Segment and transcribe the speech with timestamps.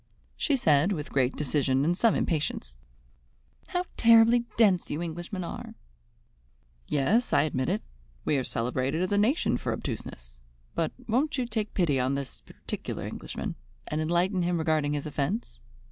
[0.35, 2.75] She said with great decision and some impatience:
[3.67, 5.75] "How terribly dense you Englishmen are!"
[6.87, 7.83] "Yes, I admit it.
[8.25, 10.39] We are celebrated as a nation for obtuseness.
[10.73, 13.53] But won't you take pity on this particular Englishman,
[13.87, 15.61] and enlighten him regarding his offence.